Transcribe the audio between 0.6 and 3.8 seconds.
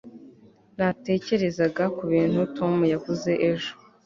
natekerezaga kubintu tom yavuze ejo